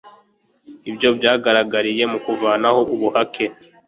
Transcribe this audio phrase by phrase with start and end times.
[0.89, 3.45] ibyo byagaragariye mu kuvanaho ubuhake